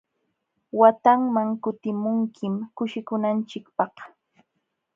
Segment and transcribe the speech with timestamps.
[0.79, 3.95] Watanman kutimunkim kushikunanchikpaq.